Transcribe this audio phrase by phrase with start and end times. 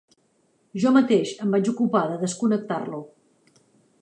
[0.83, 3.07] Jo mateix em vaig ocupar de desconnectar-lo.